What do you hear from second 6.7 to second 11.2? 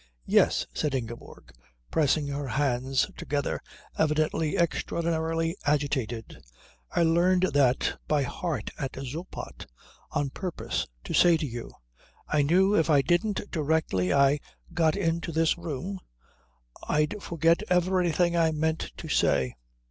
"I learned that by heart at Zoppot, on purpose to